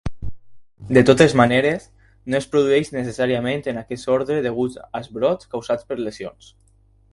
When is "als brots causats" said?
5.01-5.89